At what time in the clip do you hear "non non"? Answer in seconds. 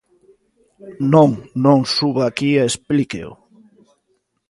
1.13-1.79